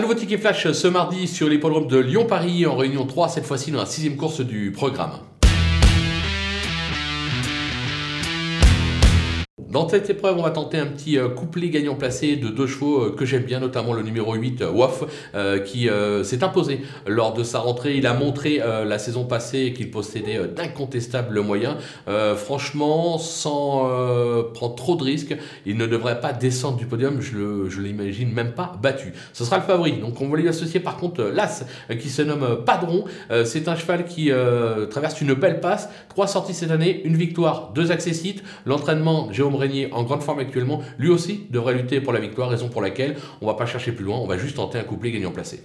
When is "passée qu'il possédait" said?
19.24-20.48